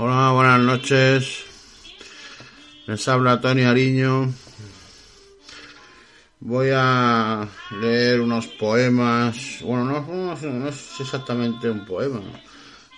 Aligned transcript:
Hola, 0.00 0.30
buenas 0.30 0.60
noches. 0.60 1.42
Les 2.86 3.08
habla 3.08 3.40
Tony 3.40 3.62
Ariño. 3.64 4.32
Voy 6.38 6.68
a 6.72 7.48
leer 7.80 8.20
unos 8.20 8.46
poemas. 8.46 9.58
Bueno, 9.60 9.84
no, 9.84 10.68
es 10.68 11.00
exactamente 11.00 11.68
un 11.68 11.84
poema. 11.84 12.20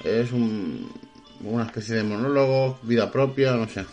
Es 0.05 0.31
un, 0.33 0.93
una 1.41 1.65
especie 1.65 1.95
de 1.95 2.03
monólogo, 2.03 2.79
vida 2.83 3.11
propia, 3.11 3.53
no 3.53 3.67
sé. 3.67 3.87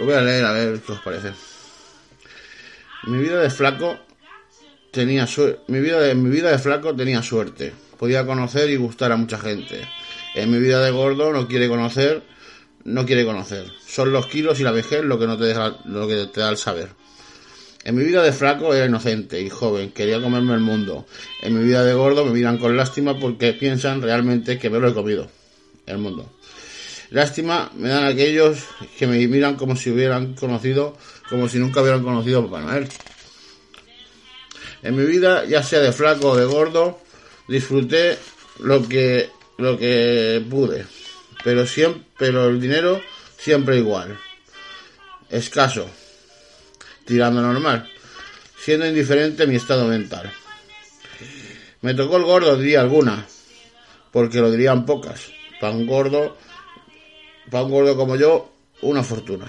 Lo 0.00 0.06
voy 0.06 0.14
a 0.14 0.22
leer 0.22 0.44
a 0.46 0.50
ver 0.50 0.80
qué 0.80 0.90
os 0.90 1.00
parece. 1.02 1.34
Mi 3.04 3.18
vida 3.18 3.38
de 3.38 3.50
flaco 3.50 3.96
tenía. 4.90 5.28
Mi 5.68 5.78
vida 5.78 6.00
de, 6.00 6.16
mi 6.16 6.30
vida 6.30 6.50
de 6.50 6.58
flaco 6.58 6.96
tenía 6.96 7.22
suerte. 7.22 7.72
Podía 7.96 8.26
conocer 8.26 8.70
y 8.70 8.76
gustar 8.76 9.12
a 9.12 9.16
mucha 9.16 9.38
gente. 9.38 9.86
En 10.34 10.50
mi 10.50 10.58
vida 10.58 10.80
de 10.84 10.90
gordo 10.90 11.32
no 11.32 11.46
quiere 11.46 11.68
conocer, 11.68 12.22
no 12.84 13.06
quiere 13.06 13.24
conocer. 13.24 13.70
Son 13.86 14.12
los 14.12 14.26
kilos 14.26 14.60
y 14.60 14.64
la 14.64 14.72
vejez 14.72 15.04
lo 15.04 15.18
que 15.18 15.26
no 15.26 15.38
te 15.38 15.44
deja, 15.44 15.78
lo 15.84 16.08
que 16.08 16.26
te 16.26 16.40
da 16.40 16.50
el 16.50 16.56
saber. 16.56 16.90
En 17.84 17.94
mi 17.94 18.04
vida 18.04 18.22
de 18.22 18.32
flaco 18.32 18.74
era 18.74 18.86
inocente 18.86 19.40
y 19.40 19.50
joven, 19.50 19.92
quería 19.92 20.20
comerme 20.20 20.54
el 20.54 20.60
mundo. 20.60 21.06
En 21.42 21.56
mi 21.56 21.64
vida 21.64 21.84
de 21.84 21.92
gordo 21.94 22.24
me 22.24 22.32
miran 22.32 22.58
con 22.58 22.76
lástima 22.76 23.18
porque 23.18 23.52
piensan 23.52 24.00
realmente 24.02 24.58
que 24.58 24.70
me 24.70 24.80
lo 24.80 24.88
he 24.88 24.94
comido. 24.94 25.28
El 25.86 25.98
mundo. 25.98 26.32
Lástima 27.10 27.70
me 27.76 27.90
dan 27.90 28.04
aquellos 28.04 28.64
que 28.98 29.06
me 29.06 29.24
miran 29.28 29.56
como 29.56 29.76
si 29.76 29.90
hubieran 29.90 30.34
conocido, 30.34 30.96
como 31.28 31.48
si 31.48 31.58
nunca 31.58 31.82
hubieran 31.82 32.02
conocido 32.02 32.40
a 32.40 32.44
Papá 32.44 32.60
Noel. 32.62 32.88
En 34.82 34.96
mi 34.96 35.04
vida, 35.04 35.44
ya 35.44 35.62
sea 35.62 35.80
de 35.80 35.92
flaco 35.92 36.30
o 36.30 36.36
de 36.36 36.44
gordo, 36.44 37.00
disfruté 37.48 38.18
lo 38.60 38.88
que 38.88 39.28
lo 39.58 39.78
que 39.78 40.44
pude, 40.48 40.86
pero 41.42 41.66
siempre, 41.66 42.02
pero 42.18 42.48
el 42.48 42.60
dinero 42.60 43.00
siempre 43.38 43.76
igual, 43.76 44.18
escaso, 45.30 45.88
tirando 47.04 47.42
normal, 47.42 47.90
siendo 48.58 48.86
indiferente 48.86 49.46
mi 49.46 49.56
estado 49.56 49.86
mental. 49.86 50.32
Me 51.82 51.92
tocó 51.92 52.16
el 52.16 52.24
gordo, 52.24 52.56
diría 52.56 52.80
alguna, 52.80 53.26
porque 54.10 54.38
lo 54.38 54.50
dirían 54.50 54.86
pocas. 54.86 55.26
Para 55.60 55.74
un 55.74 55.86
gordo, 55.86 56.38
para 57.50 57.64
un 57.64 57.70
gordo 57.70 57.96
como 57.96 58.16
yo, 58.16 58.50
una 58.80 59.02
fortuna. 59.02 59.46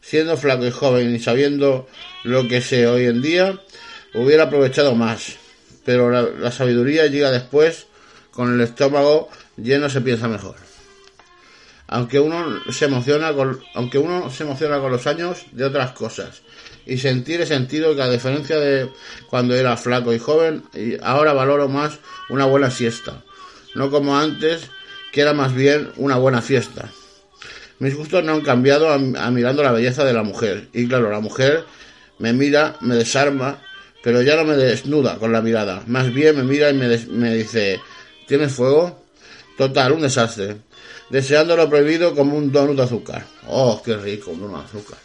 Siendo 0.00 0.36
flaco 0.38 0.66
y 0.66 0.70
joven 0.70 1.14
y 1.14 1.18
sabiendo 1.18 1.86
lo 2.24 2.48
que 2.48 2.62
sé 2.62 2.86
hoy 2.86 3.04
en 3.04 3.20
día, 3.20 3.60
hubiera 4.14 4.44
aprovechado 4.44 4.94
más. 4.94 5.36
Pero 5.84 6.10
la, 6.10 6.22
la 6.22 6.50
sabiduría 6.50 7.06
llega 7.06 7.30
después 7.30 7.86
con 8.32 8.54
el 8.54 8.60
estómago 8.60 9.28
lleno 9.56 9.88
se 9.88 10.00
piensa 10.00 10.28
mejor. 10.28 10.56
Aunque 11.86 12.20
uno 12.20 12.60
se 12.70 12.84
emociona 12.84 13.32
con, 13.32 13.60
aunque 13.74 13.98
uno 13.98 14.30
se 14.30 14.44
emociona 14.44 14.78
con 14.78 14.92
los 14.92 15.06
años 15.06 15.46
de 15.50 15.64
otras 15.64 15.92
cosas 15.92 16.42
y 16.86 16.98
sentir 16.98 17.40
el 17.40 17.46
sentido 17.46 17.96
que 17.96 18.02
a 18.02 18.10
diferencia 18.10 18.58
de 18.58 18.90
cuando 19.28 19.54
era 19.56 19.76
flaco 19.76 20.14
y 20.14 20.18
joven, 20.18 20.62
y 20.72 20.96
ahora 21.02 21.32
valoro 21.32 21.68
más 21.68 21.98
una 22.28 22.46
buena 22.46 22.70
siesta, 22.70 23.22
no 23.74 23.90
como 23.90 24.16
antes 24.16 24.70
que 25.12 25.20
era 25.20 25.32
más 25.32 25.52
bien 25.52 25.90
una 25.96 26.16
buena 26.16 26.42
fiesta. 26.42 26.90
Mis 27.80 27.96
gustos 27.96 28.22
no 28.22 28.32
han 28.32 28.42
cambiado 28.42 28.90
a, 28.90 28.94
a 28.94 29.30
mirando 29.30 29.62
la 29.62 29.72
belleza 29.72 30.04
de 30.04 30.12
la 30.12 30.22
mujer 30.22 30.68
y 30.72 30.86
claro, 30.86 31.10
la 31.10 31.20
mujer 31.20 31.64
me 32.18 32.32
mira, 32.32 32.76
me 32.80 32.94
desarma, 32.94 33.58
pero 34.02 34.22
ya 34.22 34.36
no 34.36 34.44
me 34.44 34.56
desnuda 34.56 35.16
con 35.16 35.32
la 35.32 35.42
mirada, 35.42 35.82
más 35.86 36.12
bien 36.12 36.36
me 36.36 36.44
mira 36.44 36.70
y 36.70 36.74
me, 36.74 36.96
me 37.08 37.34
dice 37.34 37.80
¿Tienes 38.30 38.52
fuego? 38.52 38.96
Total, 39.56 39.90
un 39.90 40.02
desastre. 40.02 40.58
Deseando 41.10 41.56
lo 41.56 41.68
prohibido 41.68 42.14
como 42.14 42.36
un 42.36 42.52
donut 42.52 42.76
de 42.76 42.84
azúcar. 42.84 43.26
Oh, 43.48 43.82
qué 43.84 43.96
rico, 43.96 44.30
un 44.30 44.42
donut 44.42 44.58
de 44.58 44.64
azúcar. 44.66 44.98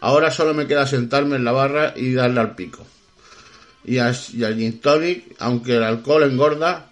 Ahora 0.00 0.32
solo 0.32 0.52
me 0.52 0.66
queda 0.66 0.84
sentarme 0.84 1.36
en 1.36 1.44
la 1.44 1.52
barra 1.52 1.94
y 1.94 2.12
darle 2.12 2.40
al 2.40 2.56
pico. 2.56 2.84
Y, 3.84 3.98
al 3.98 4.16
gin 4.16 4.80
tonic, 4.80 5.36
aunque 5.38 5.76
el 5.76 5.84
alcohol 5.84 6.24
engorda, 6.24 6.90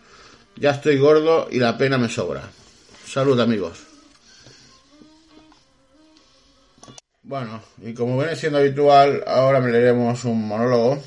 ya 0.55 0.71
estoy 0.71 0.97
gordo 0.97 1.49
y 1.51 1.59
la 1.59 1.77
pena 1.77 1.99
me 1.99 2.09
sobra. 2.09 2.43
Salud 3.05 3.41
amigos. 3.41 3.81
Bueno, 7.25 7.61
y 7.83 7.93
como 7.95 8.17
viene 8.17 8.37
siendo 8.37 8.61
habitual, 8.61 9.25
ahora 9.27 9.59
me 9.59 9.73
leeremos 9.73 10.25
un 10.25 10.47
monólogo 10.47 11.03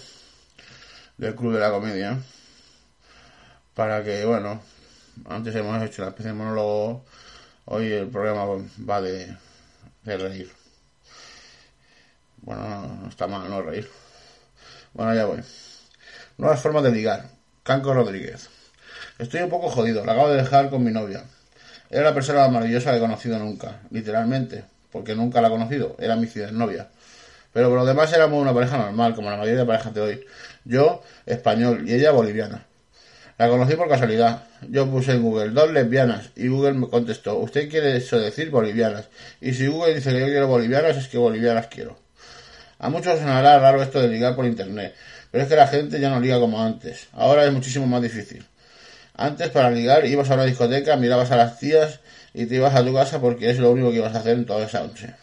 del 1.19 1.35
Club 1.35 1.53
de 1.53 1.59
la 1.59 1.69
Comedia. 1.69 2.17
Para 3.75 4.03
que, 4.03 4.25
bueno, 4.25 4.61
antes 5.25 5.53
hemos 5.55 5.81
hecho 5.83 6.01
la 6.01 6.09
especie 6.09 6.31
de 6.31 6.37
monólogo, 6.37 7.05
hoy 7.65 7.91
el 7.91 8.07
programa 8.07 8.45
va 8.89 9.01
de, 9.01 9.35
reír. 10.05 10.49
Bueno, 12.37 12.87
no, 13.01 13.09
está 13.09 13.27
mal 13.27 13.49
no 13.49 13.61
reír. 13.61 13.89
Bueno, 14.93 15.13
ya 15.13 15.25
voy. 15.25 15.41
Nuevas 16.37 16.61
formas 16.61 16.83
de 16.83 16.91
ligar. 16.91 17.25
Canco 17.63 17.93
Rodríguez. 17.93 18.49
Estoy 19.19 19.41
un 19.41 19.49
poco 19.49 19.69
jodido, 19.69 20.05
la 20.05 20.13
acabo 20.13 20.29
de 20.29 20.37
dejar 20.37 20.69
con 20.69 20.83
mi 20.83 20.91
novia. 20.91 21.25
Era 21.89 22.03
la 22.03 22.13
persona 22.13 22.39
más 22.39 22.51
maravillosa 22.51 22.91
que 22.91 22.97
he 22.97 23.01
conocido 23.01 23.37
nunca, 23.39 23.81
literalmente, 23.91 24.63
porque 24.91 25.15
nunca 25.15 25.41
la 25.41 25.49
he 25.49 25.51
conocido, 25.51 25.97
era 25.99 26.15
mi 26.15 26.29
novia. 26.53 26.89
Pero 27.51 27.69
por 27.69 27.79
lo 27.79 27.85
demás 27.85 28.13
éramos 28.13 28.41
una 28.41 28.53
pareja 28.53 28.77
normal, 28.77 29.15
como 29.15 29.29
la 29.29 29.37
mayoría 29.37 29.59
de 29.59 29.65
parejas 29.65 29.93
de 29.93 30.01
hoy. 30.01 30.25
Yo, 30.65 31.01
español, 31.25 31.87
y 31.87 31.93
ella, 31.93 32.11
boliviana. 32.11 32.65
La 33.37 33.47
conocí 33.47 33.75
por 33.75 33.87
casualidad. 33.87 34.43
Yo 34.69 34.89
puse 34.89 35.13
en 35.13 35.21
Google 35.23 35.49
dos 35.49 35.71
lesbianas 35.71 36.31
y 36.35 36.49
Google 36.49 36.73
me 36.73 36.89
contestó, 36.89 37.37
usted 37.37 37.69
quiere 37.69 37.95
eso 37.95 38.19
decir 38.19 38.49
bolivianas. 38.49 39.07
Y 39.39 39.53
si 39.53 39.67
Google 39.67 39.95
dice 39.95 40.11
que 40.11 40.19
yo 40.19 40.25
quiero 40.25 40.47
bolivianas, 40.47 40.97
es 40.97 41.07
que 41.07 41.17
bolivianas 41.17 41.67
quiero. 41.67 41.97
A 42.79 42.89
muchos 42.89 43.17
sonará 43.17 43.59
raro 43.59 43.81
esto 43.81 44.01
de 44.01 44.09
ligar 44.09 44.35
por 44.35 44.45
internet, 44.45 44.93
pero 45.31 45.43
es 45.43 45.49
que 45.49 45.55
la 45.55 45.67
gente 45.67 45.99
ya 45.99 46.09
no 46.09 46.19
liga 46.19 46.39
como 46.39 46.61
antes. 46.61 47.07
Ahora 47.13 47.45
es 47.45 47.53
muchísimo 47.53 47.87
más 47.87 48.01
difícil. 48.01 48.45
Antes 49.15 49.49
para 49.49 49.71
ligar 49.71 50.05
ibas 50.05 50.29
a 50.29 50.33
una 50.33 50.45
discoteca, 50.45 50.97
mirabas 50.97 51.31
a 51.31 51.37
las 51.37 51.59
tías 51.59 51.99
y 52.33 52.45
te 52.45 52.55
ibas 52.55 52.75
a 52.75 52.83
tu 52.83 52.93
casa 52.93 53.21
porque 53.21 53.49
es 53.49 53.59
lo 53.59 53.71
único 53.71 53.91
que 53.91 53.97
ibas 53.97 54.15
a 54.15 54.19
hacer 54.19 54.37
en 54.37 54.45
toda 54.45 54.65
esa 54.65 54.81
noche 54.81 55.13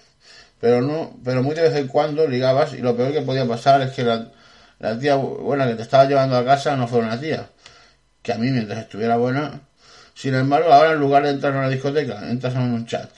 pero 0.61 0.81
no, 0.81 1.17
pero 1.25 1.43
muy 1.43 1.55
de 1.55 1.63
vez 1.63 1.75
en 1.77 1.89
cuando 1.89 2.27
ligabas 2.27 2.73
y 2.75 2.79
lo 2.79 2.97
peor 2.97 3.13
que 3.13 3.23
podía 3.23 3.47
pasar 3.47 3.83
es 3.83 3.93
que 3.93 4.05
la, 4.05 4.31
la 4.79 4.99
tía 4.99 5.17
buena 5.17 5.67
que 5.67 5.75
te 5.75 5.83
estaba 5.83 6.05
llevando 6.05 6.37
a 6.37 6.45
casa 6.45 6.77
no 6.77 6.87
fuera 6.87 7.07
una 7.07 7.21
tía, 7.21 7.49
que 8.23 8.33
a 8.33 8.39
mí 8.39 8.51
mientras 8.51 8.79
estuviera 8.79 9.17
buena, 9.17 9.61
sin 10.15 10.35
embargo 10.35 10.73
ahora 10.73 10.93
en 10.93 10.99
lugar 10.99 11.25
de 11.25 11.31
entrar 11.31 11.53
en 11.53 11.59
una 11.61 11.69
discoteca, 11.69 12.31
entras 12.31 12.55
en 12.55 12.63
un 12.63 12.87
chat, 12.87 13.11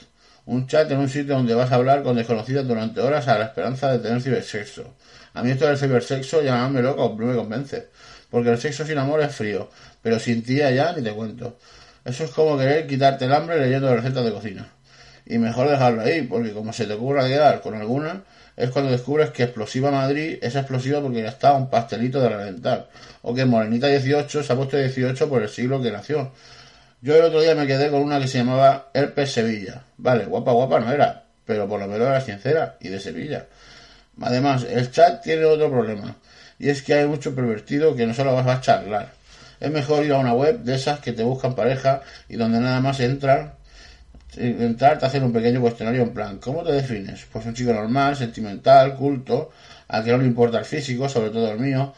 un 0.45 0.67
chat 0.67 0.89
en 0.91 0.99
un 0.99 1.09
sitio 1.09 1.35
donde 1.35 1.53
vas 1.53 1.71
a 1.71 1.75
hablar 1.75 2.03
con 2.03 2.15
desconocidas 2.15 2.67
durante 2.67 3.01
horas 3.01 3.27
a 3.27 3.37
la 3.37 3.45
esperanza 3.45 3.91
de 3.91 3.99
tener 3.99 4.21
cibersexo. 4.21 4.95
A 5.33 5.43
mí 5.43 5.51
esto 5.51 5.67
del 5.67 5.77
cibersexo 5.77 6.41
llamarme 6.41 6.81
loco 6.81 7.15
no 7.17 7.25
me 7.27 7.35
convence, 7.35 7.89
porque 8.29 8.49
el 8.49 8.57
sexo 8.57 8.85
sin 8.85 8.97
amor 8.97 9.21
es 9.21 9.35
frío, 9.35 9.69
pero 10.01 10.19
sin 10.19 10.43
tía 10.43 10.71
ya 10.71 10.93
ni 10.93 11.03
te 11.03 11.11
cuento. 11.11 11.57
Eso 12.03 12.23
es 12.23 12.31
como 12.31 12.57
querer 12.57 12.87
quitarte 12.87 13.25
el 13.25 13.33
hambre 13.33 13.59
leyendo 13.59 13.95
recetas 13.95 14.23
de 14.23 14.31
cocina 14.31 14.67
y 15.29 15.37
mejor 15.37 15.69
dejarlo 15.69 16.01
ahí, 16.01 16.23
porque 16.23 16.51
como 16.53 16.73
se 16.73 16.85
te 16.87 16.93
ocurra 16.93 17.27
quedar 17.27 17.61
con 17.61 17.75
alguna, 17.75 18.23
es 18.59 18.71
cuando 18.71 18.91
descubres 18.91 19.29
que 19.31 19.43
Explosiva 19.43 19.89
Madrid 19.89 20.37
es 20.41 20.53
explosiva 20.53 20.99
porque 21.01 21.21
ya 21.21 21.29
está 21.29 21.53
un 21.53 21.69
pastelito 21.69 22.19
de 22.19 22.27
reventar, 22.27 22.89
o 23.21 23.33
que 23.33 23.45
Morenita 23.45 23.87
18 23.87 24.43
se 24.43 24.51
ha 24.51 24.55
puesto 24.57 24.77
18 24.77 25.29
por 25.29 25.41
el 25.41 25.47
siglo 25.47 25.81
que 25.81 25.91
nació. 25.91 26.33
Yo 27.01 27.15
el 27.15 27.23
otro 27.23 27.39
día 27.39 27.55
me 27.55 27.65
quedé 27.65 27.89
con 27.89 28.01
una 28.01 28.19
que 28.19 28.27
se 28.27 28.39
llamaba 28.39 28.89
Herpes 28.93 29.31
Sevilla. 29.31 29.83
Vale, 29.95 30.25
guapa, 30.25 30.51
guapa 30.51 30.81
no 30.81 30.91
era, 30.91 31.23
pero 31.45 31.69
por 31.69 31.79
lo 31.79 31.87
menos 31.87 32.05
era 32.05 32.19
sincera 32.19 32.75
y 32.81 32.89
de 32.89 32.99
Sevilla. 32.99 33.45
Además, 34.21 34.65
el 34.69 34.91
chat 34.91 35.23
tiene 35.23 35.45
otro 35.45 35.71
problema, 35.71 36.17
y 36.59 36.67
es 36.67 36.83
que 36.83 36.95
hay 36.95 37.07
mucho 37.07 37.33
pervertido 37.33 37.95
que 37.95 38.05
no 38.05 38.13
solo 38.13 38.35
vas 38.35 38.47
a 38.47 38.59
charlar. 38.59 39.13
Es 39.61 39.71
mejor 39.71 40.03
ir 40.03 40.11
a 40.11 40.17
una 40.17 40.33
web 40.33 40.59
de 40.59 40.75
esas 40.75 40.99
que 40.99 41.13
te 41.13 41.23
buscan 41.23 41.55
pareja 41.55 42.01
y 42.27 42.35
donde 42.35 42.59
nada 42.59 42.81
más 42.81 42.99
entran 42.99 43.53
entrar, 44.39 44.97
te 44.99 45.05
hacen 45.05 45.23
un 45.23 45.33
pequeño 45.33 45.61
cuestionario 45.61 46.03
en 46.03 46.13
plan, 46.13 46.37
¿cómo 46.39 46.63
te 46.63 46.71
defines? 46.71 47.25
Pues 47.31 47.45
un 47.45 47.53
chico 47.53 47.73
normal, 47.73 48.15
sentimental, 48.15 48.95
culto, 48.95 49.51
al 49.87 50.03
que 50.03 50.11
no 50.11 50.17
le 50.19 50.25
importa 50.25 50.59
el 50.59 50.65
físico, 50.65 51.09
sobre 51.09 51.29
todo 51.29 51.51
el 51.51 51.59
mío, 51.59 51.93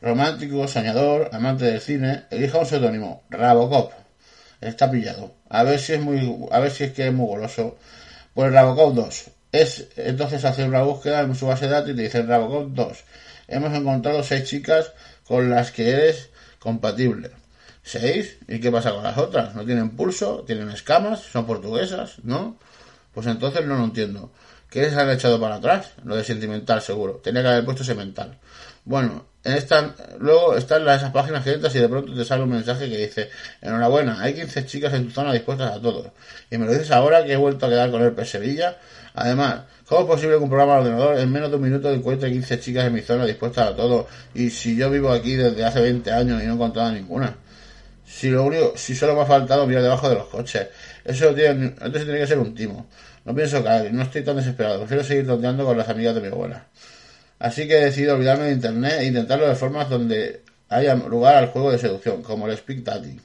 romántico, 0.00 0.68
soñador, 0.68 1.30
amante 1.32 1.64
del 1.64 1.80
cine, 1.80 2.24
elija 2.30 2.58
un 2.58 2.66
seudónimo, 2.66 3.24
Rabocop. 3.30 3.92
Está 4.60 4.90
pillado. 4.90 5.34
A 5.48 5.62
ver 5.62 5.78
si 5.78 5.94
es 5.94 6.00
muy, 6.00 6.46
a 6.50 6.60
ver 6.60 6.70
si 6.70 6.84
es 6.84 6.92
que 6.92 7.06
es 7.08 7.12
muy 7.12 7.26
goloso. 7.26 7.76
Pues 8.34 8.52
Rabocop 8.52 8.94
2. 8.94 9.30
Es, 9.52 9.88
entonces 9.96 10.44
hace 10.44 10.64
una 10.64 10.82
búsqueda 10.82 11.20
en 11.20 11.34
su 11.34 11.46
base 11.46 11.66
de 11.66 11.72
datos 11.72 11.90
y 11.90 11.96
te 11.96 12.02
dice 12.02 12.22
Rabocop 12.22 12.68
2. 12.70 13.04
Hemos 13.48 13.74
encontrado 13.74 14.22
seis 14.22 14.44
chicas 14.44 14.92
con 15.24 15.50
las 15.50 15.70
que 15.70 15.90
eres 15.90 16.30
compatible. 16.58 17.30
¿Seis? 17.86 18.38
¿Y 18.48 18.58
qué 18.58 18.72
pasa 18.72 18.92
con 18.92 19.04
las 19.04 19.16
otras? 19.16 19.54
¿No 19.54 19.64
tienen 19.64 19.90
pulso? 19.90 20.42
¿Tienen 20.44 20.70
escamas? 20.70 21.20
¿Son 21.20 21.46
portuguesas? 21.46 22.16
¿No? 22.24 22.58
Pues 23.14 23.28
entonces 23.28 23.64
no 23.64 23.76
lo 23.76 23.84
entiendo. 23.84 24.32
¿Qué 24.68 24.82
les 24.82 24.96
han 24.96 25.08
echado 25.08 25.40
para 25.40 25.54
atrás? 25.54 25.92
Lo 26.02 26.16
de 26.16 26.24
sentimental, 26.24 26.82
seguro. 26.82 27.20
Tenía 27.22 27.42
que 27.42 27.48
haber 27.48 27.64
puesto 27.64 27.84
ese 27.84 27.94
mental. 27.94 28.38
Bueno, 28.84 29.26
en 29.44 29.52
esta, 29.52 29.94
luego 30.18 30.56
están 30.56 30.82
esas 30.88 31.12
páginas 31.12 31.44
que 31.44 31.52
entras 31.52 31.76
y 31.76 31.78
de 31.78 31.88
pronto 31.88 32.12
te 32.12 32.24
sale 32.24 32.42
un 32.42 32.50
mensaje 32.50 32.90
que 32.90 32.98
dice, 32.98 33.30
enhorabuena, 33.62 34.20
hay 34.20 34.34
15 34.34 34.66
chicas 34.66 34.92
en 34.92 35.06
tu 35.06 35.12
zona 35.12 35.32
dispuestas 35.32 35.76
a 35.76 35.80
todo. 35.80 36.12
Y 36.50 36.58
me 36.58 36.66
lo 36.66 36.72
dices 36.72 36.90
ahora 36.90 37.24
que 37.24 37.34
he 37.34 37.36
vuelto 37.36 37.66
a 37.66 37.68
quedar 37.68 37.92
con 37.92 38.02
el 38.02 38.26
Sevilla. 38.26 38.78
Además, 39.14 39.60
¿cómo 39.86 40.00
es 40.00 40.06
posible 40.08 40.38
que 40.38 40.42
un 40.42 40.48
programa 40.48 40.74
de 40.74 40.80
ordenador 40.80 41.18
en 41.20 41.30
menos 41.30 41.50
de 41.50 41.56
un 41.56 41.62
minuto 41.62 41.88
encuentre 41.92 42.32
15 42.32 42.58
chicas 42.58 42.84
en 42.84 42.94
mi 42.94 43.02
zona 43.02 43.24
dispuestas 43.24 43.68
a 43.68 43.76
todo? 43.76 44.08
Y 44.34 44.50
si 44.50 44.74
yo 44.74 44.90
vivo 44.90 45.12
aquí 45.12 45.36
desde 45.36 45.64
hace 45.64 45.80
20 45.80 46.10
años 46.10 46.42
y 46.42 46.46
no 46.46 46.50
he 46.50 46.54
encontrado 46.54 46.90
ninguna. 46.90 47.45
Si 48.06 48.30
lo 48.30 48.44
único, 48.44 48.74
si 48.76 48.94
solo 48.94 49.14
me 49.14 49.22
ha 49.22 49.26
faltado 49.26 49.66
mirar 49.66 49.82
debajo 49.82 50.08
de 50.08 50.14
los 50.14 50.28
coches. 50.28 50.68
Eso 51.04 51.34
tiene, 51.34 51.66
entonces 51.66 52.04
tiene 52.04 52.20
que 52.20 52.26
ser 52.26 52.38
un 52.38 52.54
timo. 52.54 52.86
No 53.24 53.34
pienso 53.34 53.62
caer, 53.62 53.92
no 53.92 54.02
estoy 54.02 54.22
tan 54.22 54.36
desesperado. 54.36 54.78
Prefiero 54.78 55.02
seguir 55.02 55.26
tonteando 55.26 55.64
con 55.64 55.76
las 55.76 55.88
amigas 55.88 56.14
de 56.14 56.20
mi 56.20 56.28
abuela. 56.28 56.66
Así 57.38 57.66
que 57.66 57.78
he 57.78 57.84
decidido 57.84 58.14
olvidarme 58.14 58.44
de 58.44 58.52
internet 58.52 58.94
e 59.00 59.06
intentarlo 59.06 59.48
de 59.48 59.56
formas 59.56 59.90
donde 59.90 60.42
haya 60.68 60.94
lugar 60.94 61.36
al 61.36 61.48
juego 61.48 61.72
de 61.72 61.78
seducción, 61.78 62.22
como 62.22 62.48
el 62.48 62.56
speak 62.56 62.84
dating. 62.84 63.20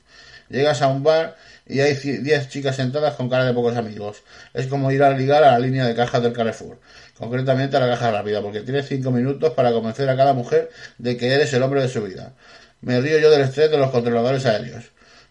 Llegas 0.49 0.81
a 0.81 0.87
un 0.87 1.03
bar 1.03 1.37
y 1.65 1.79
hay 1.79 1.93
10 1.95 2.49
chicas 2.49 2.75
sentadas 2.75 3.15
con 3.15 3.29
cara 3.29 3.45
de 3.45 3.53
pocos 3.53 3.77
amigos. 3.77 4.23
Es 4.53 4.67
como 4.67 4.91
ir 4.91 5.01
a 5.03 5.11
ligar 5.11 5.43
a 5.43 5.51
la 5.51 5.59
línea 5.59 5.85
de 5.85 5.95
cajas 5.95 6.21
del 6.21 6.33
Carrefour, 6.33 6.79
concretamente 7.17 7.77
a 7.77 7.79
la 7.79 7.87
caja 7.87 8.11
rápida, 8.11 8.41
porque 8.41 8.61
tienes 8.61 8.87
5 8.87 9.11
minutos 9.11 9.53
para 9.53 9.71
convencer 9.71 10.09
a 10.09 10.17
cada 10.17 10.33
mujer 10.33 10.69
de 10.97 11.15
que 11.15 11.33
eres 11.33 11.53
el 11.53 11.63
hombre 11.63 11.81
de 11.81 11.87
su 11.87 12.03
vida. 12.03 12.33
Me 12.81 12.99
río 12.99 13.19
yo 13.19 13.29
del 13.29 13.41
estrés 13.41 13.69
de 13.69 13.77
los 13.77 13.91
controladores 13.91 14.45
aéreos. 14.45 14.85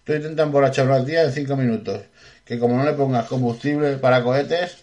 Tú 0.04 0.12
intentas 0.12 0.46
emborrachar 0.46 0.86
una 0.86 1.04
tía 1.04 1.22
en 1.22 1.32
5 1.32 1.56
minutos, 1.56 2.00
que 2.44 2.58
como 2.58 2.76
no 2.76 2.84
le 2.84 2.92
pongas 2.92 3.26
combustible 3.26 3.96
para 3.96 4.22
cohetes, 4.22 4.78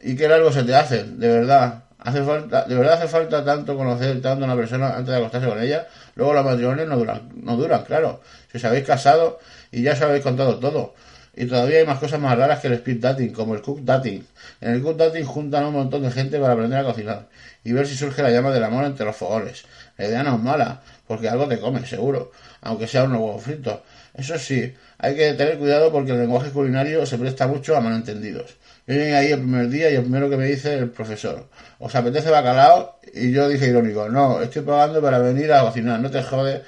y 0.00 0.14
qué 0.16 0.28
largo 0.28 0.52
se 0.52 0.64
te 0.64 0.74
hacen, 0.74 1.18
de 1.18 1.28
verdad. 1.28 1.84
Hace 1.98 2.22
falta, 2.22 2.64
de 2.66 2.74
verdad 2.74 2.94
hace 2.94 3.08
falta 3.08 3.42
tanto 3.42 3.74
conocer 3.78 4.20
tanto 4.20 4.44
a 4.44 4.46
una 4.46 4.56
persona 4.56 4.88
antes 4.90 5.06
de 5.06 5.16
acostarse 5.16 5.48
con 5.48 5.58
ella. 5.62 5.86
Luego 6.14 6.34
los 6.34 6.44
matrimonios 6.44 6.86
no 6.86 6.98
duran, 6.98 7.30
no 7.42 7.56
duran, 7.56 7.84
claro. 7.84 8.20
Si 8.52 8.58
os 8.58 8.64
habéis 8.64 8.84
casado 8.84 9.38
y 9.72 9.82
ya 9.82 9.92
os 9.94 10.02
habéis 10.02 10.22
contado 10.22 10.58
todo. 10.58 10.94
Y 11.34 11.46
todavía 11.46 11.78
hay 11.78 11.86
más 11.86 11.98
cosas 11.98 12.20
más 12.20 12.36
raras 12.36 12.60
que 12.60 12.68
el 12.68 12.74
speed 12.74 13.00
dating, 13.00 13.32
como 13.32 13.54
el 13.54 13.62
cook 13.62 13.80
dating. 13.82 14.24
En 14.60 14.74
el 14.74 14.82
cook 14.82 14.98
dating 14.98 15.24
juntan 15.24 15.64
a 15.64 15.68
un 15.68 15.74
montón 15.74 16.02
de 16.02 16.10
gente 16.10 16.38
para 16.38 16.52
aprender 16.52 16.78
a 16.78 16.84
cocinar 16.84 17.26
y 17.64 17.72
ver 17.72 17.86
si 17.86 17.96
surge 17.96 18.22
la 18.22 18.30
llama 18.30 18.50
del 18.50 18.62
amor 18.62 18.84
entre 18.84 19.06
los 19.06 19.16
fogones. 19.16 19.64
La 19.96 20.06
idea 20.06 20.22
no 20.22 20.36
es 20.36 20.42
mala, 20.42 20.82
porque 21.06 21.28
algo 21.28 21.46
te 21.48 21.58
come, 21.58 21.84
seguro, 21.86 22.32
aunque 22.62 22.86
sea 22.86 23.04
un 23.04 23.12
huevo 23.12 23.38
frito. 23.38 23.82
Eso 24.14 24.38
sí, 24.38 24.74
hay 24.98 25.14
que 25.14 25.34
tener 25.34 25.58
cuidado 25.58 25.92
porque 25.92 26.12
el 26.12 26.18
lenguaje 26.18 26.50
culinario 26.50 27.04
se 27.04 27.18
presta 27.18 27.46
mucho 27.46 27.76
a 27.76 27.80
malentendidos. 27.80 28.56
Vienen 28.86 29.14
ahí 29.14 29.32
el 29.32 29.40
primer 29.40 29.68
día 29.68 29.90
y 29.90 29.94
el 29.94 30.02
primero 30.02 30.28
que 30.28 30.36
me 30.36 30.46
dice 30.46 30.74
el 30.74 30.90
profesor, 30.90 31.48
¿os 31.78 31.94
apetece 31.94 32.30
bacalao? 32.30 32.98
Y 33.14 33.32
yo 33.32 33.48
dije 33.48 33.68
irónico, 33.68 34.08
no, 34.08 34.42
estoy 34.42 34.62
pagando 34.62 35.00
para 35.00 35.18
venir 35.18 35.52
a 35.52 35.62
cocinar, 35.62 36.00
no 36.00 36.10
te 36.10 36.22
jode. 36.22 36.62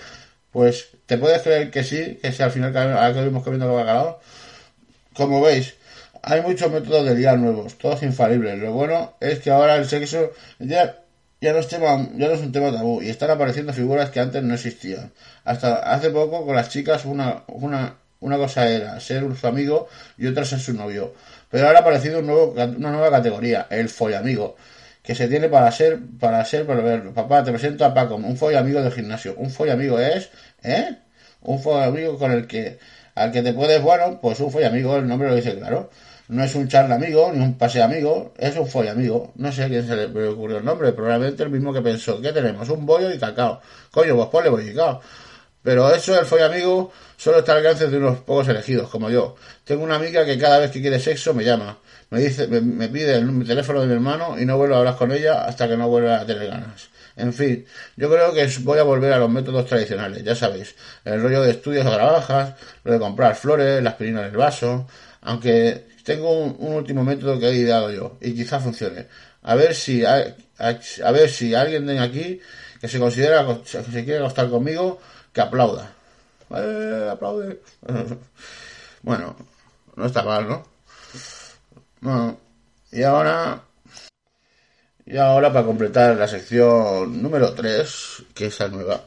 Pues, 0.51 0.89
¿te 1.07 1.19
puedes 1.19 1.43
creer 1.43 1.71
que 1.71 1.85
sí? 1.85 2.19
Que 2.23 2.33
si 2.33 2.43
al 2.43 2.51
final 2.51 2.77
acabamos 2.77 3.43
comiendo 3.43 3.73
bacalao. 3.75 4.21
Como 5.13 5.43
veis, 5.43 5.75
hay 6.23 6.43
muchos 6.43 6.71
métodos 6.73 7.05
de 7.07 7.15
liar 7.15 7.39
nuevos, 7.39 7.79
todos 7.79 8.03
infalibles. 8.03 8.59
Lo 8.59 8.73
bueno 8.73 9.15
es 9.21 9.39
que 9.41 9.51
ahora 9.51 9.77
el 9.77 9.87
sexo 9.87 10.33
ya, 10.59 10.97
ya, 11.41 11.53
no 11.53 11.59
es 11.59 11.69
tema, 11.69 12.09
ya 12.17 12.29
no 12.29 12.35
es 12.35 12.41
un 12.41 12.53
tema 12.53 12.73
tabú 12.73 13.03
y 13.03 13.09
están 13.09 13.31
apareciendo 13.31 13.73
figuras 13.73 14.11
que 14.11 14.21
antes 14.21 14.43
no 14.43 14.55
existían. 14.55 15.13
Hasta 15.45 15.77
hace 15.93 16.11
poco 16.11 16.45
con 16.47 16.57
las 16.57 16.69
chicas 16.71 17.05
una, 17.05 17.45
una, 17.49 17.97
una 18.21 18.37
cosa 18.37 18.69
era 18.69 18.99
ser 19.01 19.25
su 19.37 19.47
amigo 19.47 19.89
y 20.17 20.27
otra 20.27 20.45
ser 20.45 20.61
su 20.61 20.73
novio. 20.73 21.15
Pero 21.51 21.67
ahora 21.67 21.81
ha 21.81 21.83
aparecido 21.83 22.21
un 22.21 22.27
nuevo, 22.27 22.53
una 22.53 22.91
nueva 22.91 23.11
categoría, 23.11 23.67
el 23.71 23.89
follamigo, 23.89 24.57
que 25.03 25.15
se 25.15 25.29
tiene 25.29 25.49
para 25.49 25.71
ser, 25.71 25.99
para 26.19 26.45
ser, 26.45 26.67
para 26.67 26.83
verlo. 26.83 27.15
Papá, 27.15 27.45
te 27.45 27.53
presento 27.53 27.85
a 27.85 27.95
Paco, 27.95 28.17
un 28.17 28.37
follamigo 28.37 28.83
del 28.83 28.93
gimnasio. 28.93 29.35
Un 29.37 29.51
follamigo 29.51 30.01
es, 30.01 30.31
¿eh? 30.63 30.97
Un 31.43 31.61
follamigo 31.63 32.19
con 32.19 32.33
el 32.33 32.47
que, 32.47 32.79
al 33.15 33.31
que 33.33 33.43
te 33.43 33.53
puedes, 33.53 33.81
bueno, 33.83 34.21
pues 34.21 34.41
un 34.41 34.51
follamigo, 34.51 34.97
el 34.97 35.07
nombre 35.07 35.29
lo 35.29 35.37
dice 35.37 35.57
claro. 35.57 35.91
No 36.29 36.43
es 36.43 36.55
un 36.55 36.67
charla 36.69 36.97
amigo, 36.97 37.31
ni 37.33 37.43
un 37.43 37.57
pase 37.57 37.83
amigo, 37.83 38.35
es 38.37 38.57
un 38.57 38.67
follamigo. 38.67 39.33
No 39.37 39.53
sé 39.53 39.65
a 39.65 39.69
quién 39.69 39.87
se 39.87 39.95
le 39.95 40.29
ocurrió 40.29 40.59
el 40.59 40.65
nombre, 40.65 40.93
probablemente 40.93 41.43
el 41.45 41.51
mismo 41.51 41.73
que 41.73 41.83
pensó. 41.83 42.21
¿Qué 42.21 42.33
tenemos? 42.33 42.69
Un 42.69 42.85
bollo 42.85 43.13
y 43.13 43.19
cacao. 43.19 43.61
Coño, 43.91 44.17
pues 44.17 44.29
ponle 44.29 44.51
bollo 44.51 44.71
y 44.71 44.75
cacao. 44.75 45.01
Pero 45.67 45.93
eso, 45.93 46.19
el 46.19 46.27
follamigo, 46.27 46.93
solo 47.17 47.39
está 47.39 47.51
al 47.51 47.59
alcance 47.59 47.89
de 47.89 47.97
unos 47.97 48.19
pocos 48.19 48.47
elegidos, 48.47 48.89
como 48.89 49.11
yo. 49.11 49.35
Tengo 49.65 49.83
una 49.83 49.97
amiga 49.97 50.25
que 50.25 50.39
cada 50.39 50.61
vez 50.61 50.71
que 50.71 50.81
quiere 50.81 51.01
sexo 51.01 51.35
me 51.35 51.43
llama, 51.43 51.79
me 52.11 52.21
dice, 52.21 52.47
me, 52.47 52.89
pide 52.89 53.17
el 53.17 53.45
teléfono 53.45 53.81
de 53.81 53.89
mi 53.89 53.95
hermano 53.95 54.39
y 54.39 54.45
no 54.45 54.57
vuelvo 54.57 54.77
a 54.77 54.79
hablar 54.79 54.97
con 54.97 55.11
ella 55.11 55.45
hasta 55.45 55.69
que 55.69 55.77
no 55.77 55.89
vuelva 55.89 56.21
a 56.21 56.25
tener 56.25 56.47
ganas. 56.49 56.89
En 57.17 57.33
fin, 57.33 57.67
yo 57.97 58.09
creo 58.09 58.33
que 58.33 58.47
voy 58.61 58.79
a 58.79 58.85
volver 58.85 59.13
a 59.13 59.19
los 59.19 59.29
métodos 59.29 59.67
tradicionales, 59.67 60.23
ya 60.23 60.37
sabéis, 60.37 60.77
el 61.05 61.21
rollo 61.21 61.43
de 61.43 61.51
estudios 61.51 61.85
a 61.85 61.95
trabajas, 61.95 62.55
lo 62.85 62.93
de 62.93 62.99
comprar 63.01 63.35
flores, 63.35 63.83
las 63.83 63.95
aspirina 63.95 64.21
en 64.21 64.27
el 64.27 64.37
vaso, 64.37 64.87
aunque 65.27 65.89
tengo 66.05 66.31
un, 66.31 66.75
último 66.75 67.03
método 67.03 67.39
que 67.39 67.49
he 67.49 67.55
ideado 67.57 67.91
yo 67.91 68.17
y 68.21 68.33
quizá 68.33 68.61
funcione. 68.61 69.09
A 69.43 69.57
ver 69.57 69.75
si 69.75 70.05
a, 70.05 70.37
a 70.59 71.11
ver 71.11 71.29
si 71.29 71.55
alguien 71.55 71.87
de 71.87 71.99
aquí 71.99 72.41
que 72.81 72.89
se 72.89 73.01
considera 73.01 73.45
que 73.63 73.83
se 73.83 74.05
quiere 74.05 74.19
acostar 74.19 74.49
conmigo 74.49 75.01
que 75.33 75.41
aplauda. 75.41 75.93
Aplaude. 77.11 77.61
bueno, 79.03 79.37
no 79.97 80.07
está 80.07 80.23
mal, 80.23 80.63
¿no? 82.01 82.39
Y 82.93 83.03
ahora. 83.03 83.63
Y 85.05 85.17
ahora, 85.17 85.53
para 85.53 85.67
completar 85.67 86.17
la 86.17 86.29
sección 86.29 87.21
número 87.21 87.53
3, 87.53 88.25
que 88.35 88.47
es 88.47 88.61
la 88.61 88.69
nueva, 88.69 89.01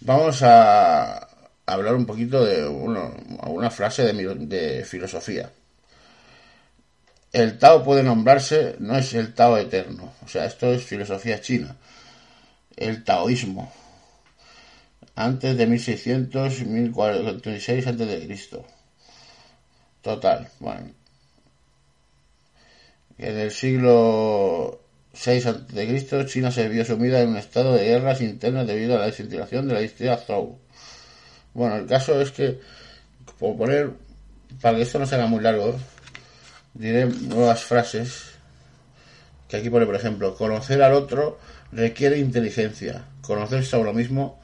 vamos 0.00 0.42
a 0.42 1.29
hablar 1.72 1.94
un 1.94 2.06
poquito 2.06 2.44
de 2.44 2.66
una 2.66 3.70
frase 3.70 4.04
de, 4.04 4.34
de 4.46 4.84
filosofía. 4.84 5.50
El 7.32 7.58
Tao 7.58 7.84
puede 7.84 8.02
nombrarse, 8.02 8.76
no 8.80 8.96
es 8.96 9.14
el 9.14 9.34
Tao 9.34 9.56
eterno, 9.56 10.12
o 10.24 10.28
sea, 10.28 10.46
esto 10.46 10.72
es 10.72 10.82
filosofía 10.84 11.40
china, 11.40 11.76
el 12.76 13.04
taoísmo 13.04 13.72
antes 15.20 15.56
de 15.56 15.66
1600, 15.66 16.62
1046 16.66 17.86
antes 17.86 18.08
de 18.08 18.26
Cristo. 18.26 18.64
Total, 20.02 20.48
bueno. 20.60 20.90
En 23.18 23.36
el 23.36 23.50
siglo 23.50 24.80
VI 25.12 25.48
a.C., 25.48 26.26
China 26.26 26.50
se 26.50 26.68
vio 26.68 26.84
sumida 26.84 27.20
en 27.20 27.30
un 27.30 27.36
estado 27.36 27.74
de 27.74 27.84
guerras 27.84 28.22
internas 28.22 28.66
debido 28.66 28.96
a 28.96 29.00
la 29.00 29.06
desintegración 29.06 29.68
de 29.68 29.74
la 29.74 29.80
dinastía 29.80 30.16
Zhou. 30.16 30.58
Bueno, 31.54 31.76
el 31.76 31.86
caso 31.86 32.20
es 32.20 32.30
que, 32.30 32.60
por 33.38 33.56
poner, 33.56 33.90
para 34.60 34.76
que 34.76 34.82
esto 34.82 34.98
no 34.98 35.06
se 35.06 35.14
haga 35.16 35.26
muy 35.26 35.42
largo, 35.42 35.78
diré 36.74 37.06
nuevas 37.06 37.62
frases. 37.62 38.30
Que 39.48 39.56
aquí 39.56 39.68
pone, 39.68 39.86
por 39.86 39.96
ejemplo, 39.96 40.36
conocer 40.36 40.80
al 40.82 40.92
otro 40.92 41.38
requiere 41.72 42.18
inteligencia. 42.18 43.04
Conocerse 43.20 43.76
a 43.76 43.80
uno 43.80 43.92
mismo 43.92 44.40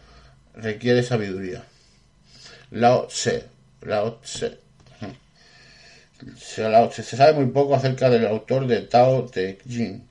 requiere 0.55 1.03
sabiduría. 1.03 1.65
Lao 2.73 3.07
Tse. 3.07 3.45
Lao 3.83 4.19
Tse. 4.21 4.59
Se 6.39 7.17
sabe 7.17 7.35
muy 7.35 7.47
poco 7.47 7.75
acerca 7.75 8.11
del 8.11 8.27
autor 8.27 8.67
de 8.67 8.81
Tao 8.83 9.27
Te 9.27 9.59
Ching, 9.69 10.03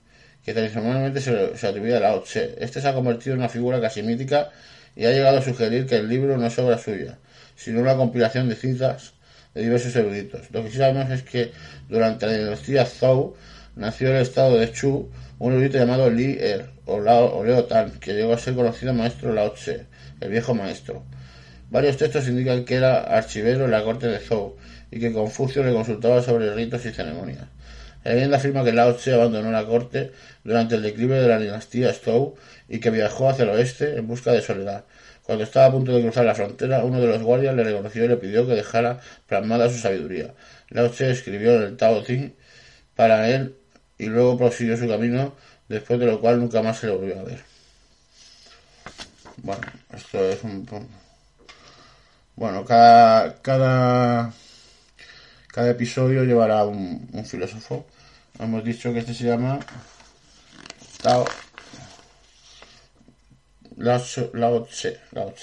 que 0.44 0.54
tradicionalmente 0.54 1.20
se, 1.20 1.58
se 1.58 1.68
atribuye 1.68 1.98
a 1.98 2.00
Lao 2.00 2.22
Tse. 2.22 2.56
Este 2.60 2.80
se 2.80 2.88
ha 2.88 2.94
convertido 2.94 3.34
en 3.34 3.40
una 3.40 3.50
figura 3.50 3.82
casi 3.82 4.04
mítica 4.04 4.52
y 4.96 5.06
ha 5.06 5.12
llegado 5.12 5.38
a 5.38 5.42
sugerir 5.42 5.86
que 5.86 5.98
el 5.98 6.08
libro 6.08 6.38
no 6.38 6.46
es 6.46 6.58
obra 6.60 6.78
suya, 6.78 7.18
sino 7.56 7.82
una 7.82 7.96
compilación 7.96 8.50
de 8.50 8.56
citas 8.56 9.14
de 9.54 9.64
diversos 9.64 9.96
eruditos. 9.96 10.52
Lo 10.52 10.64
que 10.64 10.72
sí 10.72 10.78
sabemos 10.78 11.10
es 11.12 11.24
que 11.24 11.52
durante 11.90 12.26
la 12.26 12.34
dinastía 12.34 12.86
Zhou 12.86 13.36
nació 13.76 14.10
el 14.10 14.22
estado 14.22 14.58
de 14.58 14.72
Chu 14.72 15.10
un 15.40 15.54
erudito 15.54 15.78
llamado 15.78 16.10
Li 16.10 16.38
Er 16.40 16.70
o, 16.86 17.00
Lao, 17.00 17.38
o 17.38 17.44
Leo 17.44 17.66
Tan, 17.66 17.92
que 18.00 18.14
llegó 18.14 18.34
a 18.34 18.38
ser 18.38 18.56
conocido 18.56 18.94
maestro 18.94 19.34
Lao 19.34 19.52
Tse 19.52 19.86
el 20.22 20.30
viejo 20.30 20.54
maestro. 20.54 21.04
Varios 21.70 21.98
textos 21.98 22.28
indican 22.28 22.64
que 22.64 22.76
era 22.76 23.02
archivero 23.02 23.66
en 23.66 23.72
la 23.72 23.84
corte 23.84 24.08
de 24.08 24.20
Zhou 24.20 24.56
y 24.92 25.00
que 25.00 25.12
Confucio 25.12 25.64
le 25.64 25.74
consultaba 25.74 26.22
sobre 26.22 26.54
ritos 26.54 26.86
y 26.86 26.92
ceremonias. 26.92 27.48
La 28.06 28.14
leyenda 28.14 28.38
afirma 28.38 28.64
que 28.64 28.72
Lao 28.72 28.94
Tse 28.94 29.16
abandonó 29.16 29.52
la 29.52 29.66
corte 29.66 30.12
durante 30.44 30.76
el 30.76 30.84
declive 30.84 31.20
de 31.20 31.28
la 31.28 31.40
dinastía 31.40 31.92
Zhou 31.92 32.36
y 32.70 32.80
que 32.80 32.92
viajó 32.92 33.30
hacia 33.30 33.44
el 33.44 33.50
oeste 33.50 33.98
en 33.98 34.08
busca 34.08 34.32
de 34.32 34.42
soledad. 34.42 34.86
Cuando 35.24 35.44
estaba 35.44 35.66
a 35.66 35.72
punto 35.72 35.92
de 35.92 36.04
cruzar 36.04 36.24
la 36.24 36.36
frontera, 36.36 36.84
uno 36.84 37.02
de 37.02 37.08
los 37.08 37.24
guardias 37.24 37.56
le 37.56 37.64
reconoció 37.64 38.06
y 38.06 38.08
le 38.08 38.18
pidió 38.18 38.46
que 38.46 38.54
dejara 38.54 39.00
plasmada 39.26 39.72
su 39.72 39.80
sabiduría. 39.80 40.36
Lao 40.70 40.92
Tse 40.92 41.10
escribió 41.10 41.56
el 41.56 41.78
Tao 41.78 42.04
Te 42.04 42.36
para 42.96 43.28
él 43.28 43.56
y 43.98 44.06
luego 44.06 44.38
prosiguió 44.38 44.78
su 44.78 44.88
camino, 44.88 45.34
después 45.68 46.00
de 46.00 46.06
lo 46.06 46.22
cual 46.22 46.40
nunca 46.40 46.62
más 46.62 46.78
se 46.78 46.86
le 46.86 46.94
volvió 46.94 47.20
a 47.20 47.24
ver. 47.24 47.40
Bueno, 49.38 49.64
esto 49.96 50.30
es 50.30 50.44
un... 50.44 50.68
Bueno, 52.36 52.66
cada, 52.66 53.42
cada, 53.42 54.32
cada 55.56 55.70
episodio 55.70 56.26
llevará 56.26 56.66
un, 56.66 57.08
filósofo. 57.26 57.86
Hemos 58.38 58.62
dicho 58.66 58.92
que 58.92 59.00
este 59.00 59.14
se 59.14 59.24
llama 59.24 59.58
Tao 61.02 61.26
Lao 63.78 64.00
Tse, 64.00 64.32
Lao 64.34 64.66
Tse, 64.66 65.00
Lao 65.14 65.34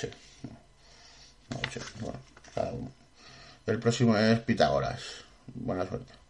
bueno, 2.01 2.19
cada 2.55 2.73
uno. 2.73 2.93
El 3.67 3.79
próximo 3.79 4.15
es 4.19 4.39
Pitágoras. 4.41 5.01
Buena 5.55 5.89
suerte. 5.89 6.22